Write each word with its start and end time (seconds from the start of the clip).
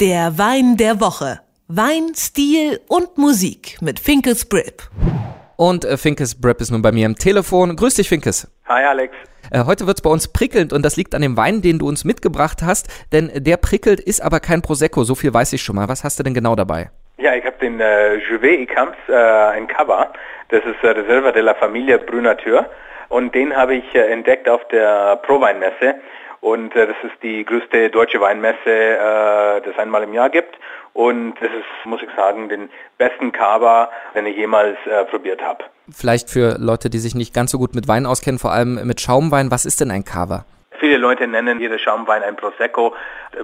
Der 0.00 0.38
Wein 0.38 0.78
der 0.78 0.98
Woche. 1.02 1.40
Wein, 1.68 2.14
Stil 2.16 2.80
und 2.88 3.18
Musik 3.18 3.76
mit 3.82 4.00
Finkes 4.00 4.48
Brip. 4.48 4.80
Und 5.58 5.84
äh, 5.84 5.98
Finkes 5.98 6.40
Brip 6.40 6.58
ist 6.62 6.70
nun 6.70 6.80
bei 6.80 6.90
mir 6.90 7.04
am 7.04 7.16
Telefon. 7.16 7.76
Grüß 7.76 7.96
dich, 7.96 8.08
Finkes. 8.08 8.50
Hi, 8.66 8.82
Alex. 8.82 9.14
Äh, 9.50 9.66
heute 9.66 9.86
wird's 9.86 10.00
bei 10.00 10.08
uns 10.08 10.32
prickelnd 10.32 10.72
und 10.72 10.86
das 10.86 10.96
liegt 10.96 11.14
an 11.14 11.20
dem 11.20 11.36
Wein, 11.36 11.60
den 11.60 11.78
du 11.78 11.86
uns 11.86 12.06
mitgebracht 12.06 12.62
hast, 12.64 12.88
denn 13.12 13.30
der 13.34 13.58
prickelt, 13.58 14.00
ist 14.00 14.22
aber 14.22 14.40
kein 14.40 14.62
Prosecco, 14.62 15.04
so 15.04 15.14
viel 15.14 15.34
weiß 15.34 15.52
ich 15.52 15.60
schon 15.60 15.76
mal. 15.76 15.90
Was 15.90 16.02
hast 16.02 16.18
du 16.18 16.22
denn 16.22 16.32
genau 16.32 16.56
dabei? 16.56 16.88
Ja, 17.18 17.34
ich 17.34 17.44
habe 17.44 17.58
den 17.60 17.78
äh, 17.78 18.14
Juvet 18.14 18.58
Icams, 18.58 18.96
äh, 19.06 19.12
ein 19.12 19.66
Cover. 19.66 20.14
Das 20.48 20.62
ist 20.64 20.82
äh, 20.82 20.92
Reserva 20.92 21.30
de 21.30 21.42
la 21.42 21.52
Familie 21.52 21.98
Brünateur 21.98 22.70
und 23.10 23.34
den 23.34 23.54
habe 23.54 23.74
ich 23.74 23.94
äh, 23.94 24.10
entdeckt 24.10 24.48
auf 24.48 24.66
der 24.68 25.16
Pro-Weinmesse 25.16 25.96
und 26.40 26.74
äh, 26.74 26.86
das 26.86 26.96
ist 27.02 27.22
die 27.22 27.44
größte 27.44 27.90
deutsche 27.90 28.20
Weinmesse, 28.20 28.58
äh, 28.66 29.60
das 29.62 29.78
einmal 29.78 30.02
im 30.02 30.14
Jahr 30.14 30.30
gibt. 30.30 30.56
Und 30.92 31.34
das 31.34 31.50
ist, 31.50 31.86
muss 31.86 32.02
ich 32.02 32.08
sagen, 32.16 32.48
den 32.48 32.68
besten 32.98 33.30
Cava, 33.30 33.90
den 34.14 34.26
ich 34.26 34.36
jemals 34.36 34.76
äh, 34.86 35.04
probiert 35.04 35.40
habe. 35.42 35.64
Vielleicht 35.92 36.30
für 36.30 36.56
Leute, 36.58 36.90
die 36.90 36.98
sich 36.98 37.14
nicht 37.14 37.32
ganz 37.32 37.52
so 37.52 37.58
gut 37.58 37.74
mit 37.74 37.86
Wein 37.86 38.06
auskennen, 38.06 38.38
vor 38.38 38.52
allem 38.52 38.86
mit 38.86 39.00
Schaumwein, 39.00 39.50
was 39.50 39.64
ist 39.64 39.80
denn 39.80 39.90
ein 39.90 40.04
Cava? 40.04 40.44
Viele 40.80 40.96
Leute 40.96 41.26
nennen 41.26 41.60
jede 41.60 41.78
Schaumwein 41.78 42.22
ein 42.22 42.36
Prosecco. 42.36 42.94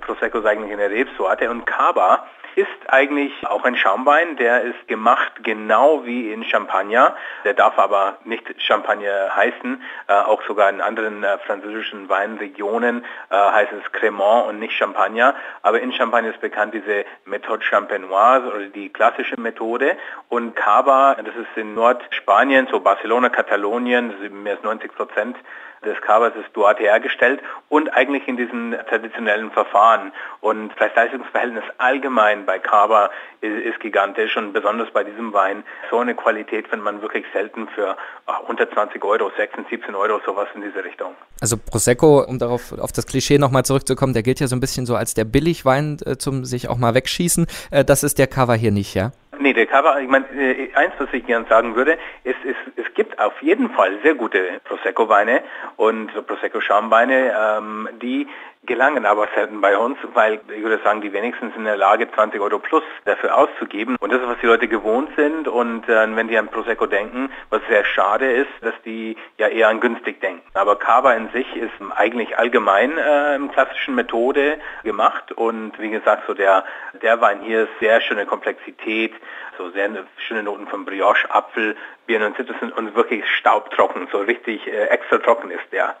Prosecco 0.00 0.38
ist 0.38 0.46
eigentlich 0.46 0.72
eine 0.72 0.88
Rebsorte 0.88 1.50
und 1.50 1.66
Cava 1.66 2.24
ist 2.56 2.68
eigentlich 2.88 3.32
auch 3.46 3.64
ein 3.64 3.76
Schaumwein, 3.76 4.36
der 4.36 4.62
ist 4.62 4.88
gemacht 4.88 5.32
genau 5.42 6.04
wie 6.04 6.32
in 6.32 6.44
Champagner. 6.44 7.16
Der 7.44 7.54
darf 7.54 7.78
aber 7.78 8.18
nicht 8.24 8.42
Champagner 8.58 9.34
heißen. 9.34 9.82
Äh, 10.06 10.12
auch 10.12 10.42
sogar 10.42 10.70
in 10.70 10.80
anderen 10.80 11.24
äh, 11.24 11.38
französischen 11.38 12.08
Weinregionen 12.08 13.04
äh, 13.30 13.34
heißt 13.34 13.72
es 13.72 13.92
Cremant 13.92 14.48
und 14.48 14.58
nicht 14.58 14.74
Champagner. 14.74 15.34
Aber 15.62 15.80
in 15.80 15.92
Champagner 15.92 16.30
ist 16.30 16.40
bekannt 16.40 16.74
diese 16.74 17.04
Methode 17.24 17.64
Champenoise 17.64 18.46
oder 18.48 18.66
die 18.66 18.88
klassische 18.90 19.40
Methode. 19.40 19.96
Und 20.28 20.54
Cava, 20.54 21.14
das 21.14 21.34
ist 21.34 21.56
in 21.56 21.74
Nordspanien, 21.74 22.68
so 22.70 22.80
Barcelona, 22.80 23.28
Katalonien, 23.28 24.14
mehr 24.42 24.54
als 24.54 24.62
90 24.62 24.94
Prozent 24.94 25.36
des 25.84 26.00
Cavas 26.00 26.34
ist 26.36 26.50
dort 26.54 26.80
hergestellt 26.80 27.40
und 27.68 27.92
eigentlich 27.94 28.26
in 28.26 28.36
diesen 28.36 28.76
traditionellen 28.88 29.50
Verfahren. 29.50 30.12
Und 30.40 30.74
Preis-Leistungsverhältnis 30.76 31.64
allgemein 31.78 32.43
bei 32.44 32.58
Cava 32.58 33.10
ist, 33.40 33.64
ist, 33.64 33.80
gigantisch 33.80 34.36
und 34.36 34.52
besonders 34.52 34.90
bei 34.90 35.04
diesem 35.04 35.32
Wein. 35.32 35.64
So 35.90 35.98
eine 35.98 36.14
Qualität 36.14 36.68
findet 36.68 36.84
man 36.84 37.02
wirklich 37.02 37.24
selten 37.32 37.68
für 37.74 37.96
ach, 38.26 38.40
unter 38.48 38.70
20 38.70 39.04
Euro, 39.04 39.30
16, 39.36 39.66
17 39.68 39.94
Euro, 39.94 40.20
sowas 40.24 40.48
in 40.54 40.62
diese 40.62 40.84
Richtung. 40.84 41.14
Also 41.40 41.56
Prosecco, 41.56 42.24
um 42.24 42.38
darauf 42.38 42.72
auf 42.72 42.92
das 42.92 43.06
Klischee 43.06 43.38
nochmal 43.38 43.64
zurückzukommen, 43.64 44.14
der 44.14 44.22
gilt 44.22 44.40
ja 44.40 44.46
so 44.46 44.56
ein 44.56 44.60
bisschen 44.60 44.86
so 44.86 44.96
als 44.96 45.14
der 45.14 45.24
Billigwein 45.24 45.98
äh, 46.06 46.16
zum 46.16 46.44
sich 46.44 46.68
auch 46.68 46.78
mal 46.78 46.94
wegschießen. 46.94 47.46
Äh, 47.70 47.84
das 47.84 48.02
ist 48.02 48.18
der 48.18 48.26
Cava 48.26 48.54
hier 48.54 48.72
nicht, 48.72 48.94
ja? 48.94 49.12
Nee, 49.40 49.52
der 49.52 49.66
Cover, 49.66 50.00
ich 50.00 50.08
meine, 50.08 50.26
äh, 50.30 50.72
eins, 50.74 50.94
was 50.98 51.08
ich 51.12 51.26
gern 51.26 51.46
sagen 51.46 51.74
würde, 51.74 51.98
ist, 52.22 52.42
ist, 52.44 52.56
es 52.76 52.94
gibt 52.94 53.18
auf 53.18 53.40
jeden 53.42 53.70
Fall 53.70 53.98
sehr 54.02 54.14
gute 54.14 54.60
Prosecco-Weine 54.64 55.42
und 55.76 56.10
Prosecco-Schaumweine, 56.26 57.34
ähm, 57.38 57.88
die 58.00 58.26
gelangen 58.66 59.06
aber 59.06 59.28
selten 59.34 59.60
bei 59.60 59.76
uns, 59.76 59.98
weil 60.14 60.40
ich 60.54 60.62
würde 60.62 60.82
sagen, 60.82 61.00
die 61.00 61.12
wenigsten 61.12 61.50
sind 61.50 61.58
in 61.58 61.64
der 61.64 61.76
Lage, 61.76 62.10
20 62.10 62.40
Euro 62.40 62.58
plus 62.58 62.82
dafür 63.04 63.36
auszugeben. 63.36 63.96
Und 64.00 64.12
das 64.12 64.20
ist, 64.20 64.28
was 64.28 64.38
die 64.40 64.46
Leute 64.46 64.68
gewohnt 64.68 65.10
sind. 65.16 65.48
Und 65.48 65.88
äh, 65.88 66.16
wenn 66.16 66.28
die 66.28 66.38
an 66.38 66.48
Prosecco 66.48 66.86
denken, 66.86 67.30
was 67.50 67.60
sehr 67.68 67.84
schade 67.84 68.30
ist, 68.30 68.50
dass 68.62 68.74
die 68.84 69.16
ja 69.38 69.48
eher 69.48 69.68
an 69.68 69.80
günstig 69.80 70.20
denken. 70.20 70.42
Aber 70.54 70.76
Cava 70.76 71.14
in 71.14 71.28
sich 71.30 71.56
ist 71.56 71.72
eigentlich 71.96 72.38
allgemein 72.38 72.96
äh, 72.96 73.34
im 73.36 73.50
klassischen 73.50 73.94
Methode 73.94 74.58
gemacht. 74.82 75.32
Und 75.32 75.78
wie 75.78 75.90
gesagt, 75.90 76.24
so 76.26 76.34
der, 76.34 76.64
der 77.02 77.20
Wein 77.20 77.40
hier 77.40 77.64
ist 77.64 77.78
sehr 77.80 78.00
schöne 78.00 78.26
Komplexität, 78.26 79.12
so 79.58 79.70
sehr 79.70 79.90
schöne 80.16 80.42
Noten 80.42 80.66
von 80.66 80.84
Brioche, 80.84 81.30
Apfel, 81.30 81.76
Birnen 82.06 82.28
und 82.28 82.36
Zitrus 82.36 82.56
und 82.76 82.94
wirklich 82.94 83.24
staubtrocken, 83.38 84.08
so 84.10 84.18
richtig 84.18 84.66
äh, 84.66 84.86
extra 84.86 85.18
trocken 85.18 85.50
ist 85.50 85.72
der. 85.72 85.96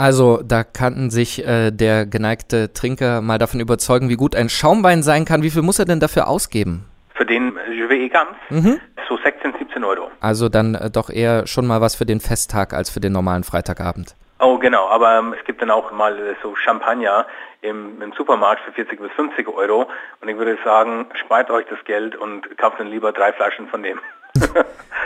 Also 0.00 0.40
da 0.42 0.64
kann 0.64 1.10
sich 1.10 1.46
äh, 1.46 1.70
der 1.70 2.06
geneigte 2.06 2.72
Trinker 2.72 3.20
mal 3.20 3.36
davon 3.36 3.60
überzeugen, 3.60 4.08
wie 4.08 4.16
gut 4.16 4.34
ein 4.34 4.48
Schaumwein 4.48 5.02
sein 5.02 5.26
kann. 5.26 5.42
Wie 5.42 5.50
viel 5.50 5.60
muss 5.60 5.78
er 5.78 5.84
denn 5.84 6.00
dafür 6.00 6.26
ausgeben? 6.26 6.86
Für 7.12 7.26
den 7.26 7.58
Juvet 7.70 7.98
Egams? 7.98 8.38
Mhm. 8.48 8.80
So 9.06 9.18
16, 9.18 9.52
17 9.58 9.84
Euro. 9.84 10.10
Also 10.20 10.48
dann 10.48 10.74
äh, 10.74 10.90
doch 10.90 11.10
eher 11.10 11.46
schon 11.46 11.66
mal 11.66 11.82
was 11.82 11.96
für 11.96 12.06
den 12.06 12.20
Festtag 12.20 12.72
als 12.72 12.88
für 12.88 13.00
den 13.00 13.12
normalen 13.12 13.44
Freitagabend. 13.44 14.14
Oh 14.38 14.56
genau, 14.56 14.88
aber 14.88 15.18
ähm, 15.18 15.34
es 15.38 15.44
gibt 15.44 15.60
dann 15.60 15.70
auch 15.70 15.92
mal 15.92 16.18
äh, 16.18 16.34
so 16.42 16.56
Champagner 16.56 17.26
im, 17.60 18.00
im, 18.00 18.14
Supermarkt 18.14 18.62
für 18.62 18.72
40 18.72 19.02
bis 19.02 19.12
50 19.12 19.48
Euro 19.48 19.86
und 20.22 20.28
ich 20.30 20.36
würde 20.38 20.56
sagen, 20.64 21.08
spart 21.12 21.50
euch 21.50 21.66
das 21.68 21.84
Geld 21.84 22.16
und 22.16 22.56
kauft 22.56 22.80
dann 22.80 22.86
lieber 22.86 23.12
drei 23.12 23.34
Flaschen 23.34 23.68
von 23.68 23.82
dem. 23.82 24.00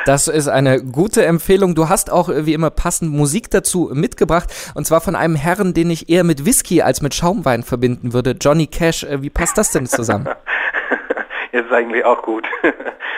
Das 0.06 0.28
ist 0.28 0.48
eine 0.48 0.82
gute 0.82 1.24
Empfehlung. 1.24 1.74
Du 1.74 1.88
hast 1.88 2.12
auch 2.12 2.28
äh, 2.28 2.44
wie 2.44 2.52
immer 2.52 2.70
passend 2.70 3.12
Musik 3.12 3.50
dazu 3.50 3.90
mitgebracht 3.92 4.48
und 4.74 4.86
zwar 4.86 5.00
von 5.00 5.16
einem 5.16 5.34
Herrn, 5.34 5.72
den 5.72 5.90
ich 5.90 6.10
eher 6.10 6.24
mit 6.24 6.44
Whisky 6.44 6.82
als 6.82 7.00
mit 7.00 7.14
Schaumwein 7.14 7.62
verbinden 7.62 8.12
würde, 8.12 8.36
Johnny 8.38 8.66
Cash. 8.66 9.04
Äh, 9.04 9.22
wie 9.22 9.30
passt 9.30 9.56
das 9.56 9.70
denn 9.70 9.86
zusammen? 9.86 10.28
ist 11.52 11.72
eigentlich 11.72 12.04
auch 12.04 12.22
gut. 12.22 12.46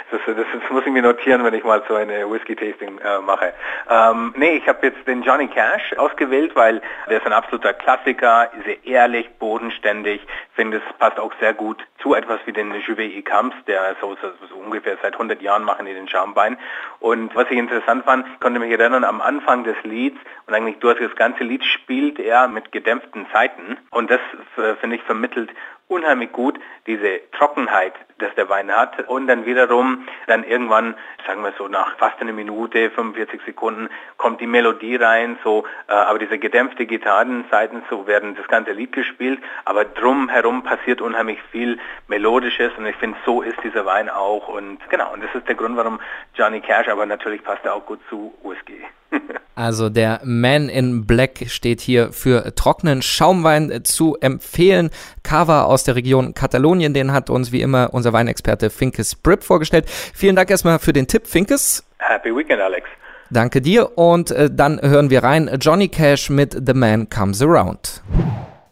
Das, 0.09 0.21
das, 0.25 0.37
das, 0.37 0.71
muss 0.71 0.87
ich 0.87 0.93
mir 0.93 1.03
notieren, 1.03 1.45
wenn 1.45 1.53
ich 1.53 1.65
mal 1.65 1.83
so 1.89 1.95
eine 1.97 2.31
Whisky-Tasting 2.31 2.99
äh, 2.99 3.19
mache. 3.21 3.53
Ähm, 3.91 4.33
nee, 4.37 4.53
ich 4.53 4.69
habe 4.69 4.87
jetzt 4.87 5.05
den 5.07 5.23
Johnny 5.23 5.49
Cash 5.49 5.95
ausgewählt, 5.99 6.55
weil 6.55 6.81
der 7.11 7.19
ist 7.19 7.27
ein 7.27 7.33
absoluter 7.33 7.75
Klassiker, 7.75 8.49
sehr 8.65 8.85
ehrlich, 8.87 9.29
bodenständig. 9.41 10.21
Finde, 10.56 10.78
es 10.78 10.99
passt 10.99 11.21
auch 11.21 11.33
sehr 11.39 11.55
gut 11.55 11.87
zu 11.99 12.15
etwas 12.15 12.41
wie 12.47 12.53
den 12.53 12.75
Juvet 12.75 13.25
Camps, 13.25 13.55
der 13.67 13.94
so, 14.00 14.17
so, 14.21 14.28
so, 14.49 14.56
ungefähr 14.56 14.97
seit 15.03 15.12
100 15.12 15.41
Jahren 15.43 15.65
machen 15.65 15.87
die 15.87 15.94
den 15.94 16.09
Schambein. 16.09 16.56
Und 16.99 17.34
was 17.37 17.47
ich 17.50 17.59
interessant 17.59 18.05
fand, 18.05 18.41
konnte 18.41 18.59
mich 18.59 18.71
erinnern, 18.71 19.05
am 19.05 19.21
Anfang 19.21 19.65
des 19.65 19.77
Lieds 19.84 20.19
und 20.47 20.55
eigentlich 20.55 20.78
durch 20.78 20.99
das 20.99 21.15
ganze 21.15 21.45
Lied 21.45 21.65
spielt 21.65 22.19
er 22.19 22.49
mit 22.49 22.72
gedämpften 22.72 23.27
Zeiten. 23.33 23.77
Und 23.91 24.11
das, 24.11 24.21
äh, 24.56 24.75
finde 24.77 24.97
ich, 24.97 25.03
vermittelt 25.03 25.50
unheimlich 25.89 26.33
gut 26.33 26.59
diese 26.87 27.21
Trockenheit, 27.33 27.95
das 28.19 28.34
der 28.34 28.49
Wein 28.49 28.75
hat 28.75 29.09
und 29.09 29.27
dann 29.27 29.47
wiederum 29.47 30.06
dann 30.27 30.43
irgendwann, 30.43 30.95
sagen 31.27 31.43
wir 31.43 31.53
so 31.59 31.69
nach 31.69 31.97
fast 31.99 32.21
einer 32.21 32.33
Minute, 32.33 32.91
45 32.91 33.43
Sekunden 33.45 33.89
kommt 34.16 34.41
die 34.41 34.47
Melodie 34.47 34.97
rein, 34.97 35.39
so 35.45 35.65
äh, 35.89 35.93
aber 35.93 36.19
diese 36.19 36.39
gedämpfte 36.39 36.87
Gitarrenseiten 36.87 37.83
so 37.91 38.06
werden 38.06 38.34
das 38.34 38.49
ganze 38.49 38.72
Lied 38.72 38.93
gespielt, 38.93 39.41
aber 39.65 39.84
drumherum 39.84 40.46
passiert 40.62 41.01
unheimlich 41.01 41.39
viel 41.51 41.79
melodisches 42.09 42.73
und 42.79 42.87
ich 42.87 42.97
finde 42.97 43.19
so 43.25 43.43
ist 43.43 43.59
dieser 43.65 43.84
Wein 43.84 44.09
auch 44.09 44.49
und 44.49 44.79
genau 44.89 45.12
und 45.12 45.23
das 45.23 45.34
ist 45.34 45.49
der 45.49 45.55
Grund, 45.55 45.77
warum 45.77 46.01
Johnny 46.34 46.61
Cash, 46.61 46.89
aber 46.89 47.07
natürlich 47.07 47.43
passt 47.43 47.65
er 47.65 47.75
auch 47.75 47.87
gut 47.87 48.01
zu 48.09 48.34
Whisky. 48.43 48.83
Also 49.59 49.89
der 49.89 50.21
Man 50.23 50.69
in 50.69 51.07
Black 51.07 51.45
steht 51.47 51.81
hier 51.81 52.12
für 52.12 52.55
trockenen 52.55 53.01
Schaumwein 53.01 53.84
zu 53.84 54.15
empfehlen. 54.21 54.91
Cava 55.23 55.62
aus 55.62 55.83
der 55.83 55.97
Region 55.97 56.34
Katalonien, 56.34 56.93
den 56.93 57.11
hat 57.11 57.31
uns 57.31 57.53
wie 57.53 57.63
immer 57.63 57.95
unser 57.95 58.13
Weinexperte 58.13 58.69
Finkes 58.69 59.15
Brip 59.15 59.43
vorgestellt. 59.43 59.89
Vielen 59.89 60.37
Dank 60.37 60.51
erstmal 60.51 60.78
für 60.78 60.93
den 60.93 61.07
Tipp, 61.07 61.27
Finkes. 61.27 61.89
Happy 62.01 62.37
Weekend, 62.37 62.61
Alex. 62.61 62.87
Danke 63.31 63.63
dir 63.63 63.97
und 63.97 64.31
äh, 64.31 64.51
dann 64.53 64.78
hören 64.78 65.09
wir 65.09 65.25
rein 65.25 65.51
Johnny 65.59 65.89
Cash 65.89 66.28
mit 66.28 66.53
The 66.53 66.75
Man 66.75 67.09
Comes 67.09 67.41
Around. 67.41 68.03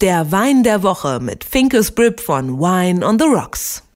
Der 0.05 0.31
Wein 0.31 0.63
der 0.63 0.83
Woche 0.83 1.19
mit 1.19 1.45
Finkes 1.45 1.91
Brip 1.91 2.21
von 2.21 2.61
Wine 2.61 3.07
on 3.07 3.19
the 3.19 3.25
Rocks. 3.25 3.85